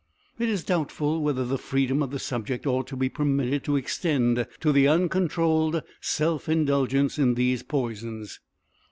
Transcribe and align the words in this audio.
It 0.39 0.49
is 0.49 0.63
doubtful 0.63 1.21
whether 1.21 1.45
the 1.45 1.59
freedom 1.59 2.01
of 2.01 2.09
the 2.09 2.17
subject 2.17 2.65
ought 2.65 2.87
to 2.87 2.95
be 2.95 3.07
permitted 3.07 3.63
to 3.65 3.75
extend 3.75 4.47
to 4.59 4.71
the 4.71 4.87
uncontrolled 4.87 5.83
self 5.99 6.49
indulgence 6.49 7.19
in 7.19 7.35
these 7.35 7.61
poisons. 7.61 8.39